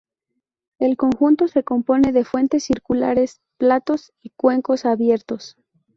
El 0.79 0.97
conjunto 0.97 1.47
se 1.47 1.63
compone 1.63 2.11
de 2.11 2.25
fuentes 2.25 2.63
circulares, 2.63 3.39
platos 3.59 4.13
y 4.23 4.31
cuencos 4.35 4.83
abiertos. 4.85 5.57